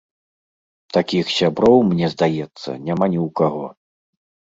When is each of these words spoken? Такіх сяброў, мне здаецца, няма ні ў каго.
Такіх 0.95 1.25
сяброў, 1.39 1.77
мне 1.89 2.05
здаецца, 2.13 2.69
няма 2.87 3.05
ні 3.17 3.21
ў 3.25 3.27
каго. 3.43 3.67